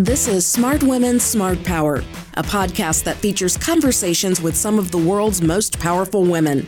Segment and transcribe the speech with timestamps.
[0.00, 1.96] This is Smart Women, Smart Power,
[2.32, 6.66] a podcast that features conversations with some of the world's most powerful women.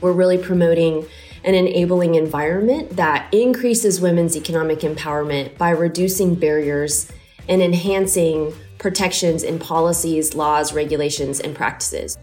[0.00, 1.06] We're really promoting
[1.44, 7.08] an enabling environment that increases women's economic empowerment by reducing barriers
[7.48, 12.18] and enhancing protections in policies, laws, regulations, and practices.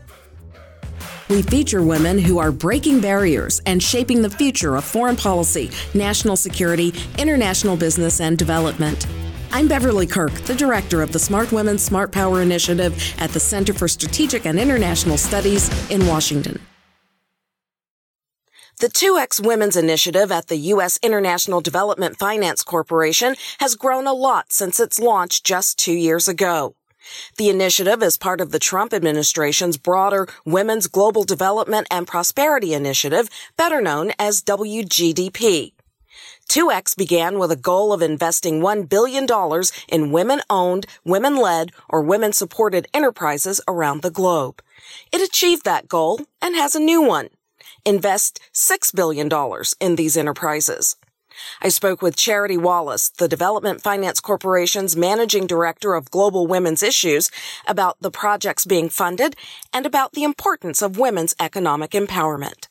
[1.30, 6.36] We feature women who are breaking barriers and shaping the future of foreign policy, national
[6.36, 9.08] security, international business, and development.
[9.56, 13.72] I'm Beverly Kirk, the director of the Smart Women, Smart Power Initiative at the Center
[13.72, 16.60] for Strategic and International Studies in Washington.
[18.80, 20.98] The 2X Women's Initiative at the U.S.
[21.04, 26.76] International Development Finance Corporation has grown a lot since its launch just two years ago.
[27.38, 33.30] The initiative is part of the Trump administration's broader Women's Global Development and Prosperity Initiative,
[33.56, 35.74] better known as WGDP.
[36.50, 39.28] 2X began with a goal of investing $1 billion
[39.90, 44.62] in women owned, women led, or women supported enterprises around the globe.
[45.12, 47.30] It achieved that goal and has a new one.
[47.86, 49.30] Invest $6 billion
[49.80, 50.96] in these enterprises.
[51.62, 57.32] I spoke with Charity Wallace, the Development Finance Corporation's managing director of global women's issues,
[57.68, 59.36] about the projects being funded
[59.74, 62.68] and about the importance of women's economic empowerment.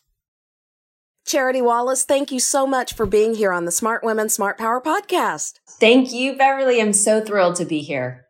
[1.24, 4.80] Charity Wallace, thank you so much for being here on the Smart Women, Smart Power
[4.80, 5.60] podcast.
[5.68, 6.80] Thank you, Beverly.
[6.80, 8.26] I'm so thrilled to be here.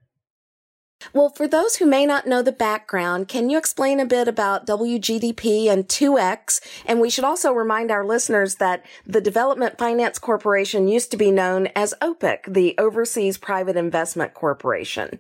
[1.13, 4.67] Well, for those who may not know the background, can you explain a bit about
[4.67, 6.61] WGDP and 2X?
[6.87, 11.31] And we should also remind our listeners that the Development Finance Corporation used to be
[11.31, 15.19] known as OPIC, the Overseas Private Investment Corporation.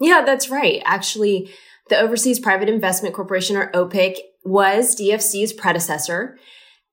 [0.00, 0.82] Yeah, that's right.
[0.84, 1.50] Actually,
[1.88, 6.38] the Overseas Private Investment Corporation, or OPIC, was DFC's predecessor.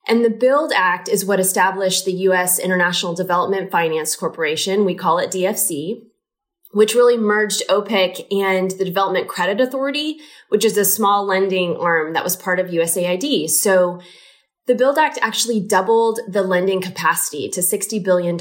[0.07, 2.59] And the BUILD Act is what established the U.S.
[2.59, 4.85] International Development Finance Corporation.
[4.85, 6.07] We call it DFC
[6.71, 10.19] which really merged OPIC and the Development Credit Authority,
[10.49, 13.49] which is a small lending arm that was part of USAID.
[13.49, 14.01] So
[14.67, 18.37] the Build Act actually doubled the lending capacity to $60 billion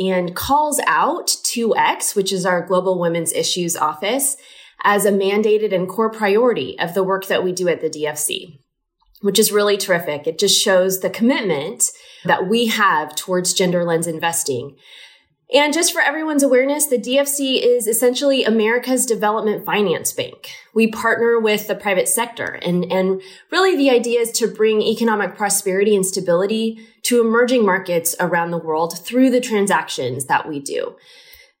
[0.00, 4.36] and calls out 2X, which is our Global Women's Issues Office,
[4.82, 8.58] as a mandated and core priority of the work that we do at the DFC,
[9.22, 10.26] which is really terrific.
[10.26, 11.84] It just shows the commitment
[12.24, 14.76] that we have towards gender lens investing.
[15.54, 20.50] And just for everyone's awareness, the DFC is essentially America's development finance bank.
[20.72, 25.36] We partner with the private sector and, and really the idea is to bring economic
[25.36, 30.96] prosperity and stability to emerging markets around the world through the transactions that we do.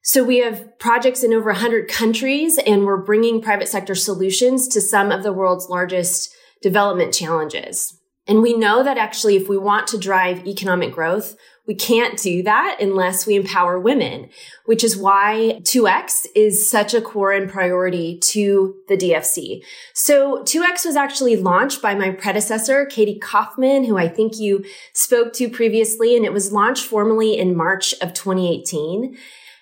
[0.04, 4.80] So we have projects in over 100 countries and we're bringing private sector solutions to
[4.80, 7.98] some of the world's largest development challenges.
[8.26, 11.36] And we know that actually if we want to drive economic growth,
[11.66, 14.30] we can't do that unless we empower women,
[14.64, 19.62] which is why 2X is such a core and priority to the DFC.
[19.94, 25.32] So 2X was actually launched by my predecessor, Katie Kaufman, who I think you spoke
[25.34, 29.16] to previously, and it was launched formally in March of 2018.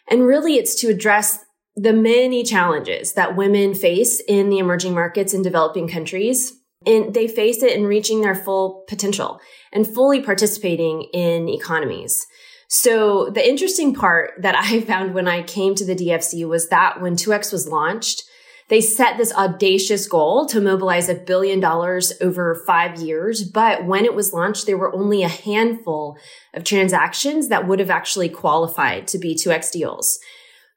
[0.09, 1.45] And really it's to address
[1.77, 6.60] the many challenges that women face in the emerging markets in developing countries.
[6.87, 9.41] And they face it in reaching their full potential
[9.73, 12.27] and fully participating in economies.
[12.69, 17.01] So the interesting part that I found when I came to the DFC was that
[17.01, 18.23] when 2X was launched,
[18.69, 23.43] they set this audacious goal to mobilize a billion dollars over five years.
[23.43, 26.17] But when it was launched, there were only a handful
[26.55, 30.21] of transactions that would have actually qualified to be 2X deals.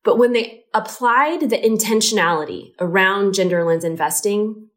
[0.04, 4.70] But when they applied the intentionality around gender lens investing,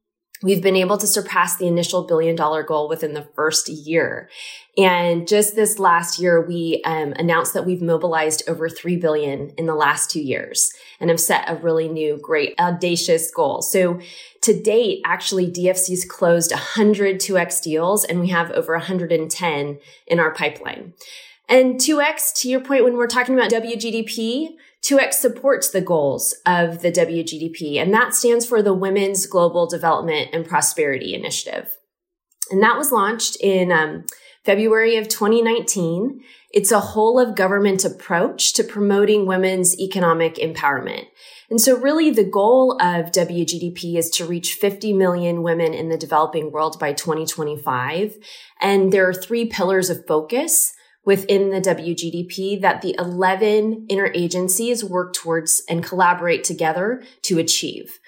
[0.43, 4.29] We've been able to surpass the initial billion dollar goal within the first year.
[4.77, 9.67] And just this last year, we um, announced that we've mobilized over 3 billion in
[9.67, 13.63] the last two years and have set a really new, great, audacious goal.
[13.63, 14.01] So
[14.43, 20.35] to date, actually, DFC's closed 100 2X deals and we have over 110 in our
[20.35, 20.93] pipeline.
[21.49, 24.57] And 2X, to your point, when we're talking about WGDP,
[24.87, 30.29] 2X supports the goals of the WGDP, and that stands for the Women's Global Development
[30.33, 31.77] and Prosperity Initiative.
[32.53, 34.05] And that was launched in um,
[34.45, 36.23] February of 2019.
[36.53, 41.07] It's a whole of government approach to promoting women's economic empowerment.
[41.51, 45.99] And so really the goal of WGDP is to reach 50 million women in the
[45.99, 48.17] developing world by 2025.
[48.61, 50.76] And there are three pillars of focus
[51.07, 57.99] within the WGDP that the 11 interagencies work towards and collaborate together to achieve.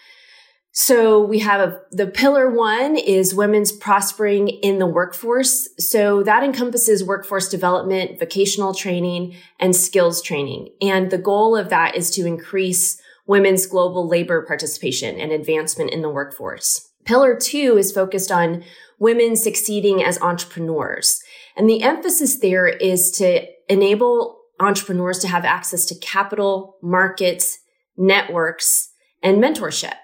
[0.72, 5.68] So we have the pillar one is women's prospering in the workforce.
[5.78, 10.68] So that encompasses workforce development, vocational training, and skills training.
[10.82, 16.02] And the goal of that is to increase women's global labor participation and advancement in
[16.02, 16.90] the workforce.
[17.04, 18.64] Pillar two is focused on
[18.98, 21.22] women succeeding as entrepreneurs.
[21.58, 27.58] And the emphasis there is to enable entrepreneurs to have access to capital, markets,
[27.96, 28.90] networks,
[29.22, 29.94] and mentorship.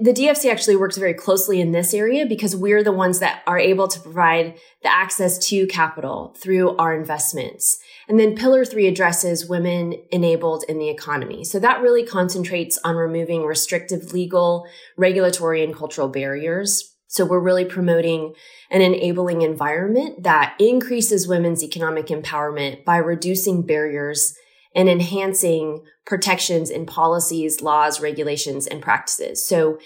[0.00, 3.58] The DFC actually works very closely in this area because we're the ones that are
[3.58, 7.80] able to provide the access to capital through our investments.
[8.06, 11.42] And then pillar three addresses women enabled in the economy.
[11.42, 16.94] So that really concentrates on removing restrictive legal, regulatory, and cultural barriers.
[17.08, 18.34] So we're really promoting
[18.70, 24.34] an enabling environment that increases women's economic empowerment by reducing barriers
[24.74, 29.44] and enhancing protections in policies, laws, regulations, and practices.
[29.44, 29.78] So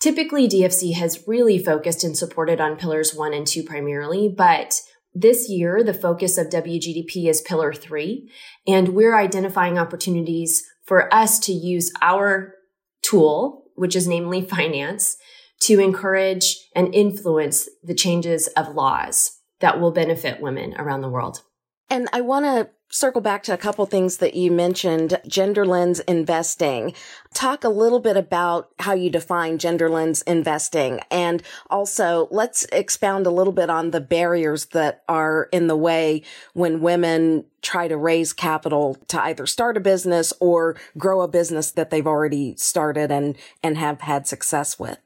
[0.00, 4.80] typically DFC has really focused and supported on pillars one and two primarily, but
[5.14, 8.30] this year, the focus of WGDP is pillar three,
[8.66, 12.54] and we're identifying opportunities for us to use our
[13.02, 15.16] tool, which is namely finance,
[15.60, 21.42] to encourage and influence the changes of laws that will benefit women around the world.
[21.90, 26.00] And I want to circle back to a couple things that you mentioned, gender lens
[26.00, 26.94] investing.
[27.34, 31.00] Talk a little bit about how you define gender lens investing.
[31.10, 36.22] And also let's expound a little bit on the barriers that are in the way
[36.54, 41.70] when women try to raise capital to either start a business or grow a business
[41.72, 44.98] that they've already started and, and have had success with.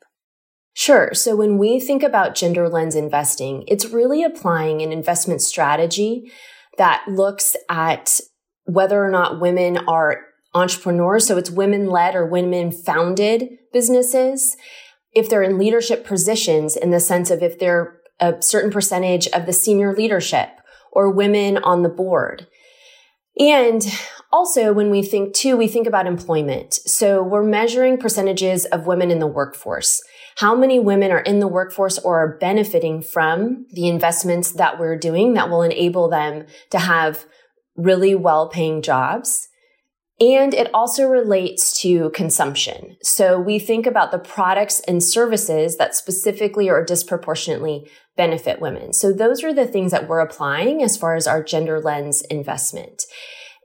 [0.75, 1.11] Sure.
[1.13, 6.33] So when we think about gender lens investing, it's really applying an investment strategy
[6.79, 8.21] that looks at
[8.65, 10.23] whether or not women are
[10.55, 11.27] entrepreneurs.
[11.27, 14.57] So it's women led or women founded businesses.
[15.13, 19.45] If they're in leadership positions in the sense of if they're a certain percentage of
[19.47, 20.49] the senior leadership
[20.91, 22.47] or women on the board.
[23.39, 23.83] And
[24.31, 26.75] also when we think too, we think about employment.
[26.75, 30.01] So we're measuring percentages of women in the workforce
[30.37, 34.97] how many women are in the workforce or are benefiting from the investments that we're
[34.97, 37.25] doing that will enable them to have
[37.77, 39.49] really well paying jobs.
[40.21, 42.97] And it also relates to consumption.
[43.03, 48.93] So we think about the products and services that specifically or disproportionately benefit women.
[48.93, 53.03] So those are the things that we're applying as far as our gender lens investment.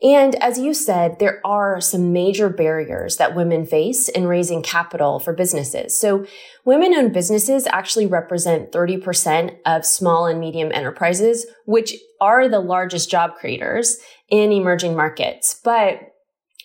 [0.01, 5.19] And as you said, there are some major barriers that women face in raising capital
[5.19, 5.99] for businesses.
[5.99, 6.25] So
[6.65, 13.09] women owned businesses actually represent 30% of small and medium enterprises, which are the largest
[13.09, 13.97] job creators
[14.29, 15.59] in emerging markets.
[15.63, 16.13] But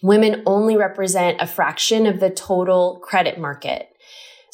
[0.02, 3.88] women only represent a fraction of the total credit market.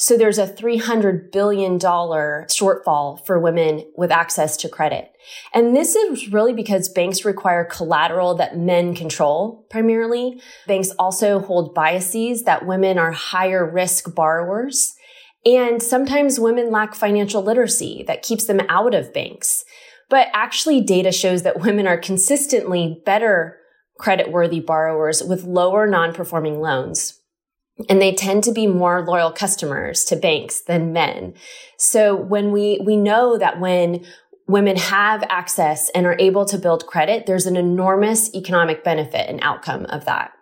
[0.01, 5.11] So there's a $300 billion shortfall for women with access to credit.
[5.53, 10.41] And this is really because banks require collateral that men control primarily.
[10.67, 14.95] Banks also hold biases that women are higher risk borrowers.
[15.45, 19.65] And sometimes women lack financial literacy that keeps them out of banks.
[20.09, 23.57] But actually data shows that women are consistently better
[23.99, 27.18] credit-worthy borrowers with lower non-performing loans
[27.87, 31.33] and they tend to be more loyal customers to banks than men.
[31.77, 34.05] So when we, we know that when
[34.47, 39.39] women have access and are able to build credit, there's an enormous economic benefit and
[39.41, 40.33] outcome of that.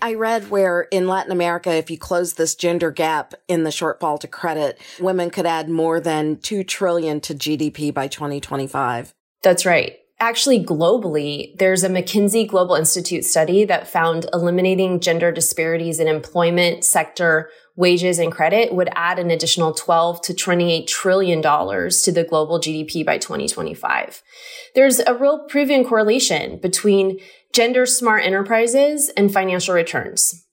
[0.00, 4.20] I read where in Latin America, if you close this gender gap in the shortfall
[4.20, 9.14] to credit, women could add more than 2 trillion to GDP by 2025.
[9.42, 9.98] That's right.
[10.22, 16.84] Actually, globally, there's a McKinsey Global Institute study that found eliminating gender disparities in employment
[16.84, 22.22] sector wages and credit would add an additional 12 to 28 trillion dollars to the
[22.22, 24.22] global GDP by 2025.
[24.76, 27.18] There's a real proven correlation between
[27.52, 30.46] gender smart enterprises and financial returns.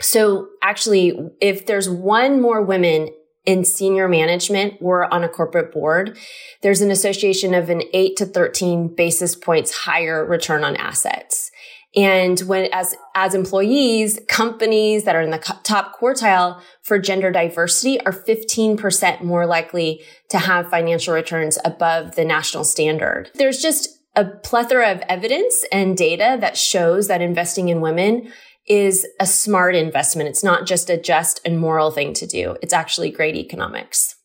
[0.00, 3.10] So actually, if there's one more women
[3.44, 6.16] in senior management or on a corporate board,
[6.62, 11.50] there's an association of an 8 to 13 basis points higher return on assets.
[11.94, 18.00] And when as as employees, companies that are in the top quartile for gender diversity
[18.06, 23.30] are 15% more likely to have financial returns above the national standard.
[23.34, 28.32] There's just a plethora of evidence and data that shows that investing in women
[28.66, 30.28] is a smart investment.
[30.28, 32.56] It's not just a just and moral thing to do.
[32.62, 34.16] It's actually great economics.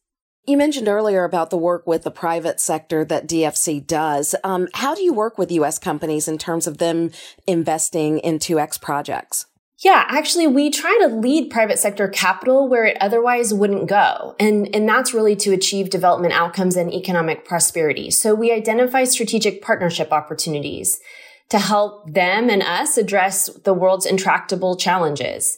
[0.46, 4.34] You mentioned earlier about the work with the private sector that DFC does.
[4.46, 5.78] Um, how do you work with U.S.
[5.78, 7.12] companies in terms of them
[7.46, 9.46] investing in 2X projects?
[9.84, 14.36] Yeah, actually, we try to lead private sector capital where it otherwise wouldn't go.
[14.40, 18.10] And, and that's really to achieve development outcomes and economic prosperity.
[18.10, 21.00] So we identify strategic partnership opportunities
[21.50, 25.58] to help them and us address the world's intractable challenges.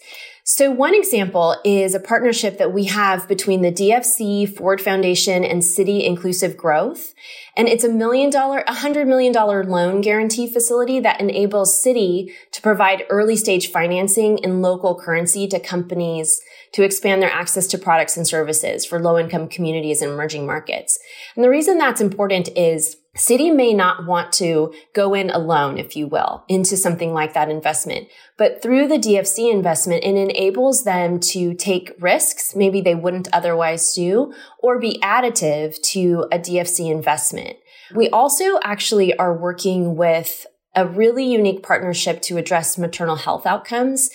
[0.51, 5.61] So one example is a partnership that we have between the DFC, Ford Foundation, and
[5.61, 7.13] Citi Inclusive Growth.
[7.55, 12.31] And it's a million dollar, a hundred million dollar loan guarantee facility that enables Citi
[12.51, 16.41] to provide early stage financing in local currency to companies
[16.73, 20.97] to expand their access to products and services for low income communities in emerging markets.
[21.35, 25.95] And the reason that's important is Citi may not want to go in alone, if
[25.95, 28.07] you will, into something like that investment.
[28.37, 33.93] But through the DFC investment, it enables them to take risks maybe they wouldn't otherwise
[33.93, 37.57] do or be additive to a DFC investment.
[37.95, 44.11] We also actually are working with a really unique partnership to address maternal health outcomes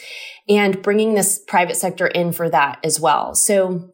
[0.48, 3.34] and bringing this private sector in for that as well.
[3.34, 3.93] So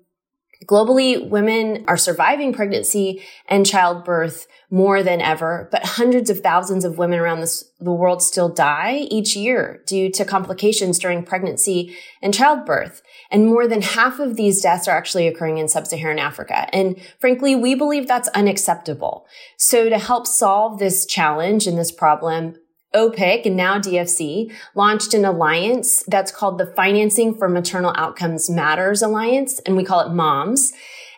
[0.67, 6.99] globally, women are surviving pregnancy and childbirth more than ever, but hundreds of thousands of
[6.99, 12.35] women around this, the world still die each year due to complications during pregnancy and
[12.35, 13.03] childbirth.
[13.31, 16.73] And more than half of these deaths are actually occurring in sub-Saharan Africa.
[16.75, 19.27] And frankly, we believe that's unacceptable.
[19.57, 22.57] So to help solve this challenge and this problem,
[22.95, 29.03] OPIC and now DFC launched an alliance that's called the Financing for Maternal Outcomes Matters
[29.03, 30.73] Alliance, and we call it MOMS.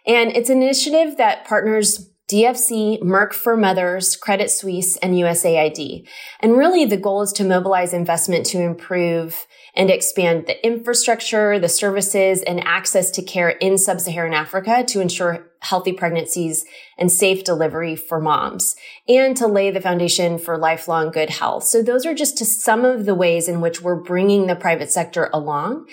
[0.07, 6.07] And it's an initiative that partners DFC, Merck for Mothers, Credit Suisse, and USAID.
[6.41, 11.69] And really the goal is to mobilize investment to improve and expand the infrastructure, the
[11.69, 16.65] services, and access to care in sub-Saharan Africa to ensure healthy pregnancies
[16.99, 18.77] and safe delivery for moms
[19.09, 21.65] and to lay the foundation for lifelong good health.
[21.65, 25.31] So those are just some of the ways in which we're bringing the private sector
[25.33, 25.87] along.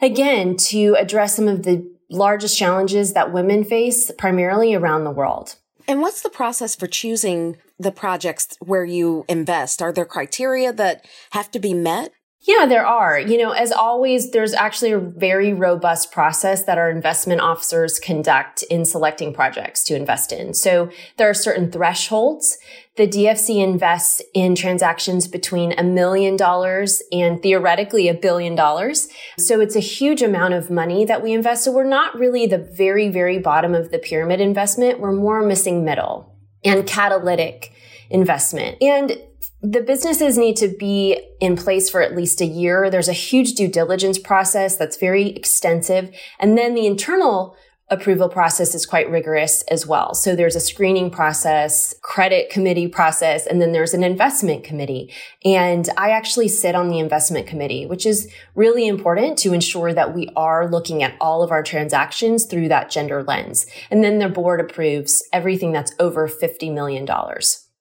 [0.00, 5.56] Again, to address some of the largest challenges that women face primarily around the world.
[5.86, 9.80] And what's the process for choosing the projects where you invest?
[9.80, 12.12] Are there criteria that have to be met?
[12.42, 13.18] Yeah, there are.
[13.18, 18.62] You know, as always, there's actually a very robust process that our investment officers conduct
[18.64, 20.54] in selecting projects to invest in.
[20.54, 22.56] So there are certain thresholds.
[22.96, 29.08] The DFC invests in transactions between a million dollars and theoretically a billion dollars.
[29.36, 31.64] So it's a huge amount of money that we invest.
[31.64, 35.00] So we're not really the very, very bottom of the pyramid investment.
[35.00, 37.72] We're more missing middle and catalytic
[38.10, 38.80] investment.
[38.80, 39.18] And
[39.60, 42.90] the businesses need to be in place for at least a year.
[42.90, 46.14] There's a huge due diligence process that's very extensive.
[46.38, 47.56] And then the internal
[47.90, 50.14] approval process is quite rigorous as well.
[50.14, 55.12] So there's a screening process, credit committee process, and then there's an investment committee.
[55.44, 60.14] And I actually sit on the investment committee, which is really important to ensure that
[60.14, 63.66] we are looking at all of our transactions through that gender lens.
[63.90, 67.06] And then the board approves everything that's over $50 million.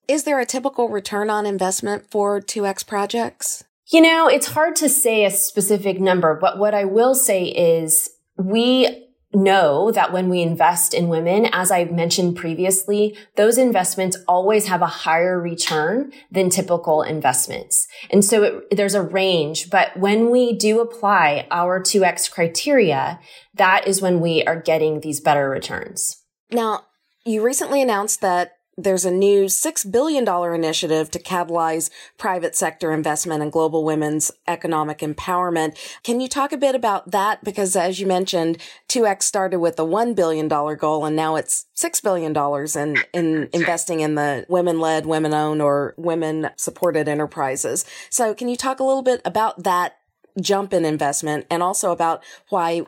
[0.08, 3.66] Is there a typical return on investment for 2X projects?
[3.92, 8.10] You know, it's hard to say a specific number, but what I will say is
[8.38, 14.68] we know that when we invest in women, as I mentioned previously, those investments always
[14.68, 17.86] have a higher return than typical investments.
[18.10, 23.20] And so it, there's a range, but when we do apply our 2X criteria,
[23.56, 26.24] that is when we are getting these better returns.
[26.50, 26.86] Now,
[27.26, 33.42] you recently announced that there's a new $6 billion initiative to catalyze private sector investment
[33.42, 35.76] and global women's economic empowerment.
[36.04, 37.44] Can you talk a bit about that?
[37.44, 42.04] Because as you mentioned, 2X started with a $1 billion goal and now it's $6
[42.04, 42.36] billion
[42.76, 47.84] in, in investing in the women led, women owned or women supported enterprises.
[48.12, 49.98] So can you talk a little bit about that
[50.40, 52.84] jump in investment and also about why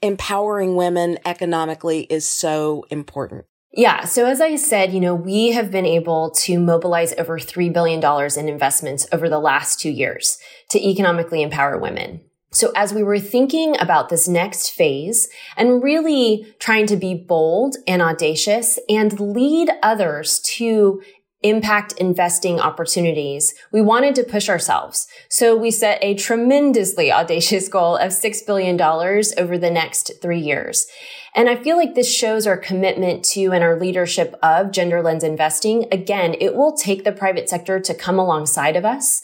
[0.00, 3.44] empowering women economically is so important?
[3.76, 4.04] Yeah.
[4.04, 8.00] So as I said, you know, we have been able to mobilize over $3 billion
[8.38, 10.38] in investments over the last two years
[10.70, 12.20] to economically empower women.
[12.52, 17.74] So as we were thinking about this next phase and really trying to be bold
[17.88, 21.02] and audacious and lead others to
[21.42, 25.08] impact investing opportunities, we wanted to push ourselves.
[25.28, 30.86] So we set a tremendously audacious goal of $6 billion over the next three years.
[31.34, 35.24] And I feel like this shows our commitment to and our leadership of gender lens
[35.24, 35.86] investing.
[35.90, 39.22] Again, it will take the private sector to come alongside of us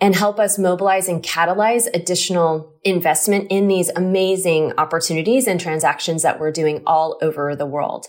[0.00, 6.40] and help us mobilize and catalyze additional investment in these amazing opportunities and transactions that
[6.40, 8.06] we're doing all over the world.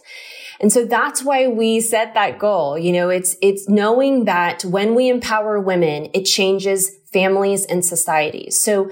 [0.62, 2.78] And so that's why we set that goal.
[2.78, 8.58] You know, it's, it's knowing that when we empower women, it changes families and societies.
[8.58, 8.90] So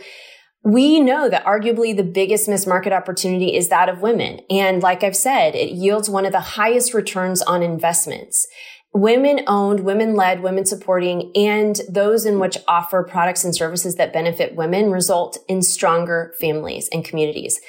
[0.63, 4.41] we know that arguably the biggest missed market opportunity is that of women.
[4.49, 8.45] And like I've said, it yields one of the highest returns on investments.
[8.93, 14.11] Women owned, women led, women supporting, and those in which offer products and services that
[14.11, 17.59] benefit women result in stronger families and communities.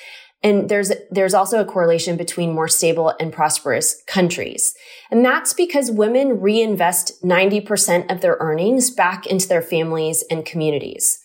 [0.42, 4.74] And there's, there's also a correlation between more stable and prosperous countries.
[5.10, 11.19] And that's because women reinvest 90% of their earnings back into their families and communities.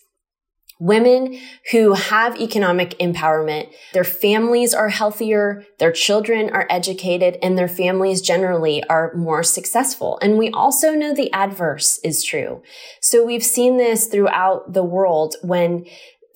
[0.78, 1.38] Women
[1.72, 8.20] who have economic empowerment, their families are healthier, their children are educated, and their families
[8.20, 10.18] generally are more successful.
[10.20, 12.62] And we also know the adverse is true.
[13.00, 15.86] So we've seen this throughout the world when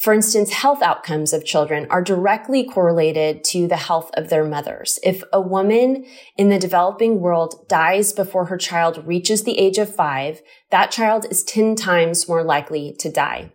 [0.00, 4.99] for instance, health outcomes of children are directly correlated to the health of their mothers.
[5.04, 6.06] If a woman
[6.38, 11.26] in the developing world dies before her child reaches the age of five, that child
[11.30, 13.52] is 10 times more likely to die.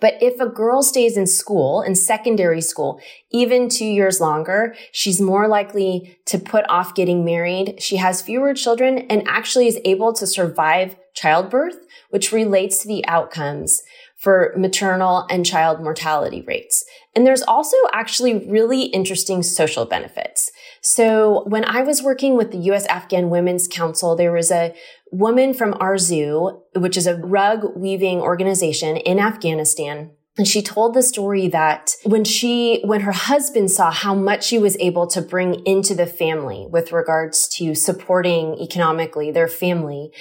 [0.00, 3.00] But if a girl stays in school, in secondary school,
[3.30, 7.82] even two years longer, she's more likely to put off getting married.
[7.82, 11.76] She has fewer children and actually is able to survive childbirth,
[12.10, 13.82] which relates to the outcomes
[14.16, 16.84] for maternal and child mortality rates.
[17.14, 20.50] And there's also actually really interesting social benefits.
[20.86, 22.86] So when I was working with the U.S.
[22.86, 24.72] Afghan Women's Council, there was a
[25.10, 30.12] woman from Arzu, which is a rug weaving organization in Afghanistan.
[30.38, 34.60] And she told the story that when she, when her husband saw how much she
[34.60, 40.12] was able to bring into the family with regards to supporting economically their family,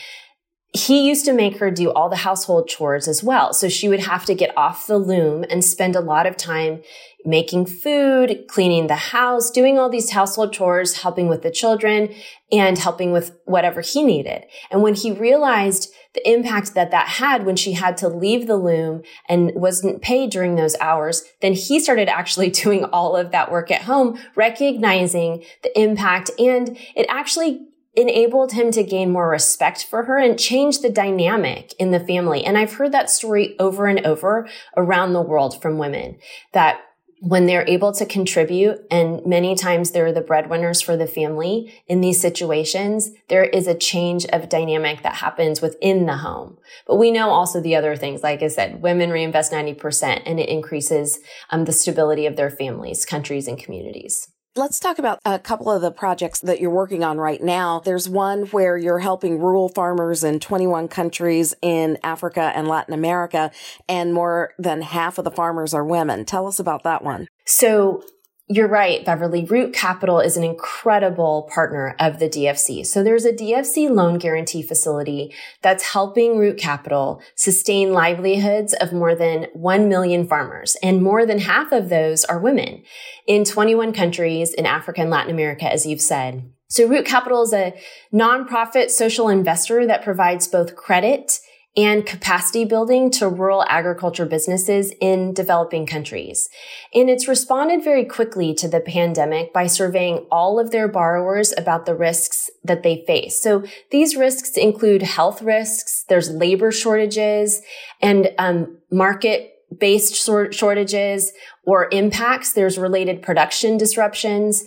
[0.76, 3.54] he used to make her do all the household chores as well.
[3.54, 6.82] So she would have to get off the loom and spend a lot of time
[7.24, 12.14] making food, cleaning the house, doing all these household chores, helping with the children
[12.52, 14.44] and helping with whatever he needed.
[14.70, 18.58] And when he realized the impact that that had when she had to leave the
[18.58, 23.52] loom and wasn't paid during those hours, then he started actually doing all of that
[23.52, 26.30] work at home, recognizing the impact.
[26.38, 31.74] And it actually enabled him to gain more respect for her and change the dynamic
[31.80, 32.44] in the family.
[32.44, 36.18] And I've heard that story over and over around the world from women
[36.54, 36.82] that
[37.22, 42.02] when they're able to contribute and many times they're the breadwinners for the family in
[42.02, 46.58] these situations, there is a change of dynamic that happens within the home.
[46.86, 48.22] But we know also the other things.
[48.22, 51.20] Like I said, women reinvest 90% and it increases
[51.50, 54.28] um, the stability of their families, countries, and communities.
[54.58, 57.82] Let's talk about a couple of the projects that you're working on right now.
[57.84, 63.52] There's one where you're helping rural farmers in 21 countries in Africa and Latin America,
[63.90, 66.24] and more than half of the farmers are women.
[66.24, 67.28] Tell us about that one.
[67.46, 68.02] So
[68.48, 69.44] you're right, Beverly.
[69.44, 72.86] Root Capital is an incredible partner of the DFC.
[72.86, 79.16] So there's a DFC loan guarantee facility that's helping Root Capital sustain livelihoods of more
[79.16, 80.78] than 1 million farmers.
[80.84, 82.84] And more than half of those are women
[83.26, 86.48] in 21 countries in Africa and Latin America, as you've said.
[86.68, 87.74] So Root Capital is a
[88.14, 91.40] nonprofit social investor that provides both credit
[91.78, 96.50] and capacity building to rural agriculture businesses in developing countries.
[96.94, 101.86] And it's responded very quickly to the pandemic by surveying all of their borrowers about
[101.86, 103.42] the risks that they face.
[103.42, 107.62] So these risks include health risks, there's labor shortages
[108.02, 111.34] and um, market based shortages
[111.66, 112.54] or impacts.
[112.54, 114.64] There's related production disruptions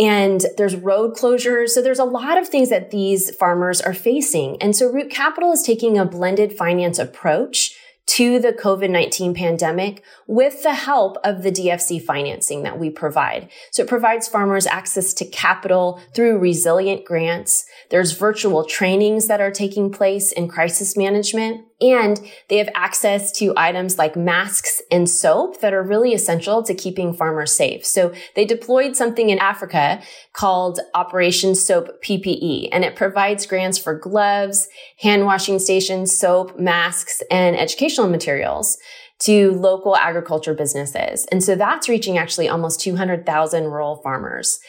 [0.00, 1.68] and there's road closures.
[1.68, 4.60] So there's a lot of things that these farmers are facing.
[4.62, 10.64] And so Root Capital is taking a blended finance approach to the COVID-19 pandemic with
[10.64, 13.48] the help of the DFC financing that we provide.
[13.70, 17.66] So it provides farmers access to capital through resilient grants.
[17.90, 21.66] There's virtual trainings that are taking place in crisis management.
[21.80, 26.74] And they have access to items like masks and soap that are really essential to
[26.74, 27.86] keeping farmers safe.
[27.86, 33.94] So they deployed something in Africa called Operation Soap PPE, and it provides grants for
[33.94, 38.76] gloves, hand washing stations, soap, masks, and educational materials
[39.20, 41.26] to local agriculture businesses.
[41.30, 44.60] And so that's reaching actually almost 200,000 rural farmers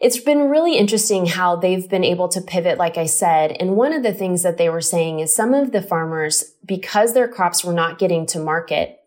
[0.00, 3.56] it's been really interesting how they've been able to pivot, like I said.
[3.60, 7.14] And one of the things that they were saying is some of the farmers, because
[7.14, 9.00] their crops were not getting to market,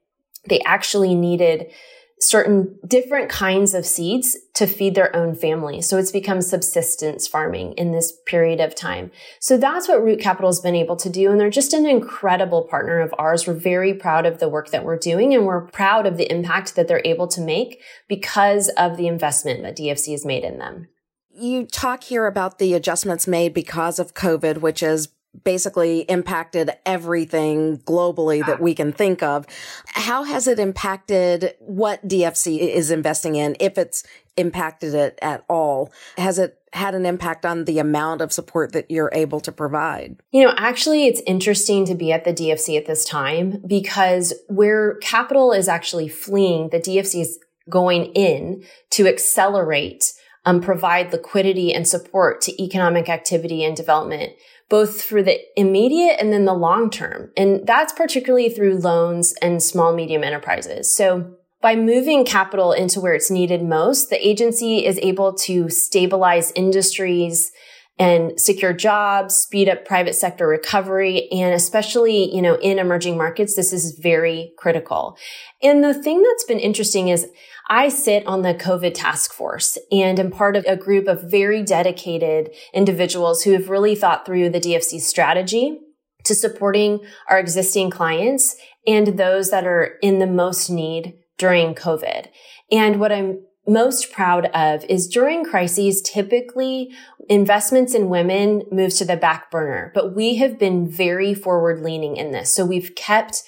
[0.47, 1.71] they actually needed
[2.19, 5.81] certain different kinds of seeds to feed their own family.
[5.81, 9.11] So it's become subsistence farming in this period of time.
[9.39, 11.29] So that's what Root Capital has been able to do.
[11.29, 13.45] And they're just an incredible partner of ours.
[13.45, 16.75] We're very proud of the work that we're doing and we're proud of the impact
[16.75, 20.87] that they're able to make because of the investment that DFC has made in them.
[21.29, 25.09] You talk here about the adjustments made because of COVID, which is
[25.43, 29.45] basically impacted everything globally that we can think of.
[29.87, 34.03] How has it impacted what DFC is investing in, if it's
[34.35, 35.91] impacted it at all?
[36.17, 40.17] Has it had an impact on the amount of support that you're able to provide?
[40.31, 44.95] You know, actually, it's interesting to be at the DFC at this time because where
[44.95, 50.13] capital is actually fleeing, the DFC is going in to accelerate
[50.47, 54.31] um, provide liquidity and support to economic activity and development
[54.69, 57.31] both for the immediate and then the long term.
[57.37, 60.93] And that's particularly through loans and small, medium enterprises.
[60.95, 66.51] So by moving capital into where it's needed most, the agency is able to stabilize
[66.51, 67.51] industries
[67.99, 73.55] and secure jobs, speed up private sector recovery, and especially, you know, in emerging markets,
[73.55, 75.17] this is very critical.
[75.63, 77.27] And the thing that's been interesting is
[77.69, 81.63] I sit on the COVID task force and am part of a group of very
[81.63, 85.79] dedicated individuals who have really thought through the DFC strategy
[86.23, 86.99] to supporting
[87.29, 92.27] our existing clients and those that are in the most need during COVID.
[92.71, 96.89] And what I'm most proud of is during crises, typically
[97.29, 102.15] investments in women moves to the back burner, but we have been very forward leaning
[102.15, 102.55] in this.
[102.55, 103.43] So we've kept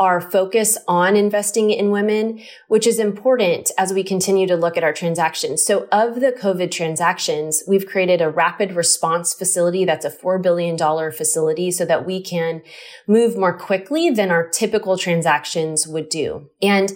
[0.00, 4.82] our focus on investing in women, which is important as we continue to look at
[4.82, 5.64] our transactions.
[5.64, 10.78] So of the COVID transactions, we've created a rapid response facility that's a $4 billion
[11.12, 12.62] facility so that we can
[13.06, 16.48] move more quickly than our typical transactions would do.
[16.62, 16.92] And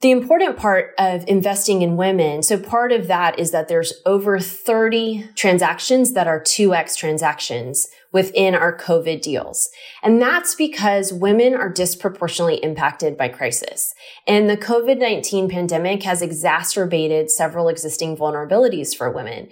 [0.00, 4.38] the important part of investing in women, so part of that is that there's over
[4.38, 9.68] 30 transactions that are 2x transactions within our COVID deals.
[10.02, 13.94] And that's because women are disproportionately impacted by crisis.
[14.26, 19.48] And the COVID-19 pandemic has exacerbated several existing vulnerabilities for women,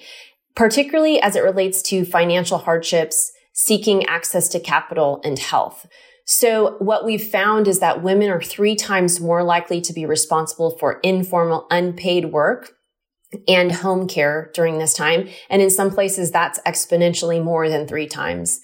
[0.55, 5.87] particularly as it relates to financial hardships, seeking access to capital and health.
[6.25, 10.77] So what we've found is that women are three times more likely to be responsible
[10.79, 12.73] for informal unpaid work
[13.49, 15.29] and home care during this time.
[15.49, 18.61] And in some places, that's exponentially more than three times.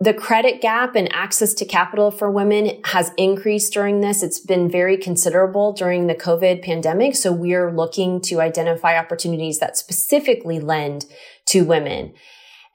[0.00, 4.22] The credit gap and access to capital for women has increased during this.
[4.22, 7.16] It's been very considerable during the COVID pandemic.
[7.16, 11.06] So we're looking to identify opportunities that specifically lend
[11.46, 12.14] to women.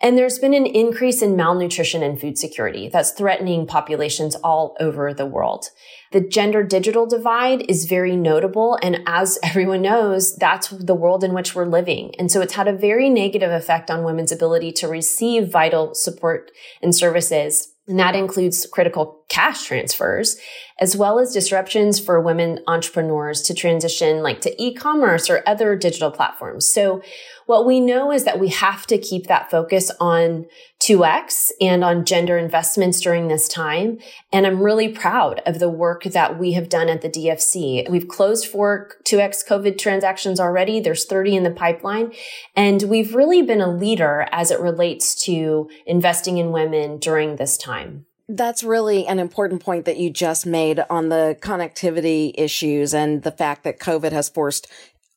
[0.03, 5.13] And there's been an increase in malnutrition and food security that's threatening populations all over
[5.13, 5.69] the world.
[6.11, 8.77] The gender digital divide is very notable.
[8.83, 12.13] And as everyone knows, that's the world in which we're living.
[12.19, 16.51] And so it's had a very negative effect on women's ability to receive vital support
[16.81, 17.72] and services.
[17.87, 20.37] And that includes critical cash transfers,
[20.79, 26.09] as well as disruptions for women entrepreneurs to transition like to e-commerce or other digital
[26.09, 26.69] platforms.
[26.71, 27.01] So
[27.45, 30.45] what we know is that we have to keep that focus on
[30.83, 33.99] 2X and on gender investments during this time.
[34.33, 37.89] And I'm really proud of the work that we have done at the DFC.
[37.89, 40.81] We've closed four 2X COVID transactions already.
[40.81, 42.11] There's 30 in the pipeline.
[42.53, 47.55] And we've really been a leader as it relates to investing in women during this
[47.55, 48.05] time.
[48.27, 53.31] That's really an important point that you just made on the connectivity issues and the
[53.31, 54.67] fact that COVID has forced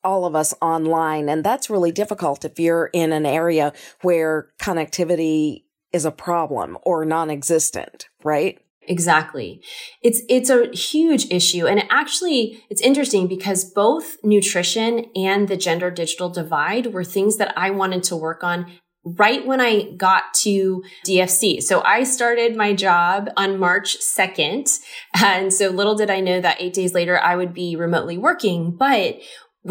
[0.06, 1.28] all of us online.
[1.28, 7.04] And that's really difficult if you're in an area where connectivity is a problem or
[7.04, 8.58] non-existent, right?
[8.88, 9.60] Exactly.
[10.02, 11.66] It's, it's a huge issue.
[11.66, 17.52] And actually, it's interesting because both nutrition and the gender digital divide were things that
[17.58, 18.66] I wanted to work on
[19.06, 21.62] right when I got to DFC.
[21.62, 24.78] So I started my job on March 2nd.
[25.18, 28.76] And so little did I know that eight days later I would be remotely working.
[28.76, 29.18] But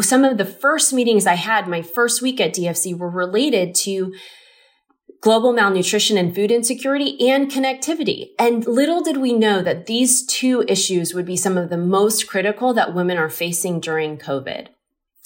[0.02, 4.14] some of the first meetings I had my first week at DFC were related to
[5.22, 8.30] global malnutrition and food insecurity and connectivity.
[8.38, 12.28] And little did we know that these two issues would be some of the most
[12.28, 14.68] critical that women are facing during COVID.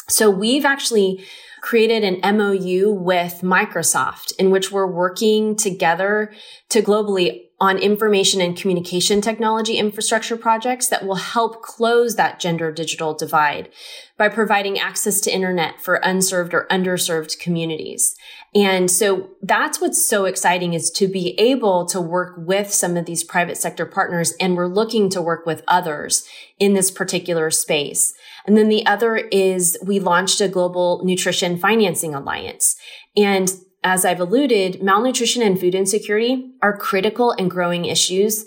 [0.08, 1.24] So we've actually
[1.62, 6.32] created an MOU with Microsoft in which we're working together
[6.70, 12.72] to globally on information and communication technology infrastructure projects that will help close that gender
[12.72, 13.70] digital divide
[14.18, 18.16] by providing access to internet for unserved or underserved communities.
[18.56, 23.06] And so that's what's so exciting is to be able to work with some of
[23.06, 24.34] these private sector partners.
[24.40, 26.28] And we're looking to work with others
[26.60, 28.14] in this particular space.
[28.46, 32.76] And then the other is we launched a global nutrition financing alliance.
[33.16, 33.52] And
[33.84, 38.46] as I've alluded, malnutrition and food insecurity are critical and growing issues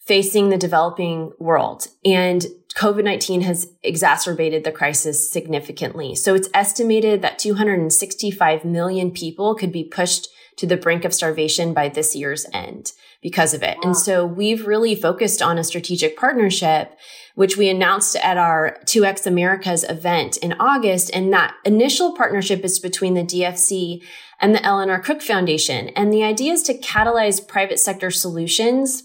[0.00, 1.88] facing the developing world.
[2.04, 6.14] And COVID-19 has exacerbated the crisis significantly.
[6.14, 11.74] So it's estimated that 265 million people could be pushed to the brink of starvation
[11.74, 13.76] by this year's end because of it.
[13.82, 16.96] And so we've really focused on a strategic partnership,
[17.34, 21.10] which we announced at our 2X Americas event in August.
[21.12, 24.02] And that initial partnership is between the DFC
[24.40, 25.88] and the Eleanor Crook Foundation.
[25.90, 29.02] And the idea is to catalyze private sector solutions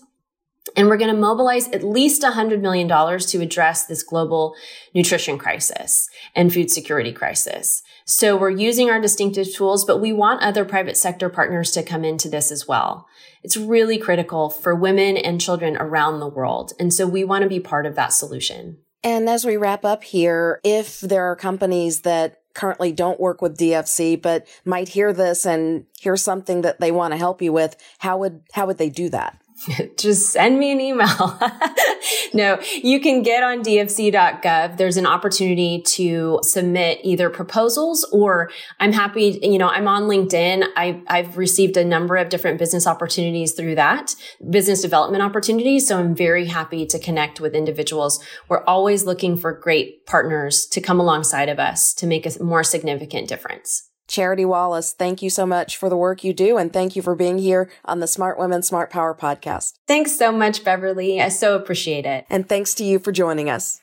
[0.76, 4.56] and we're going to mobilize at least $100 million to address this global
[4.94, 7.84] nutrition crisis and food security crisis.
[8.06, 12.04] So we're using our distinctive tools, but we want other private sector partners to come
[12.04, 13.08] into this as well.
[13.44, 16.74] It's really critical for women and children around the world.
[16.80, 18.78] And so we want to be part of that solution.
[19.04, 23.58] And as we wrap up here, if there are companies that currently don't work with
[23.58, 27.76] DFC, but might hear this and hear something that they want to help you with,
[28.00, 29.43] how would, how would they do that?
[29.98, 31.40] just send me an email.
[32.34, 34.78] no, you can get on dfc.gov.
[34.78, 38.50] There's an opportunity to submit either proposals or
[38.80, 40.66] I'm happy, you know, I'm on LinkedIn.
[40.76, 44.16] I, I've received a number of different business opportunities through that,
[44.50, 45.88] business development opportunities.
[45.88, 48.24] So I'm very happy to connect with individuals.
[48.50, 52.64] We're always looking for great partners to come alongside of us to make a more
[52.64, 53.90] significant difference.
[54.14, 56.58] Charity Wallace, thank you so much for the work you do.
[56.58, 59.74] And thank you for being here on the Smart Women, Smart Power podcast.
[59.88, 61.20] Thanks so much, Beverly.
[61.20, 62.28] I so appreciate it.
[62.30, 63.82] And thanks to you for joining us.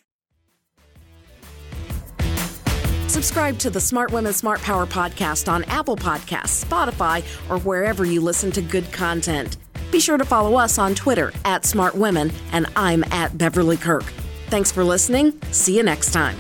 [3.08, 8.20] Subscribe to the Smart Women, Smart Power podcast on Apple Podcasts, Spotify, or wherever you
[8.20, 9.56] listen to good content.
[9.90, 14.04] Be sure to follow us on Twitter at Smart Women, and I'm at Beverly Kirk.
[14.46, 15.42] Thanks for listening.
[15.50, 16.36] See you next time.